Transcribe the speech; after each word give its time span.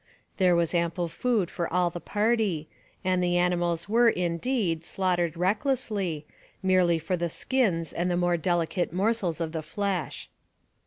There 0.37 0.55
was 0.55 0.73
ample 0.73 1.07
food 1.09 1.51
for 1.51 1.71
all 1.71 1.91
the 1.91 1.99
party, 1.99 2.67
and 3.05 3.21
the 3.21 3.37
animals 3.37 3.87
were, 3.87 4.09
indeed, 4.09 4.83
slaughtered 4.83 5.37
recklessly, 5.37 6.25
merely 6.63 6.97
for 6.97 7.15
the 7.15 7.29
skins 7.29 7.93
and 7.93 8.09
the 8.09 8.17
more 8.17 8.35
delicate 8.35 8.91
morsels 8.91 9.39
of 9.39 9.51
the 9.51 9.61
flesh. 9.61 10.27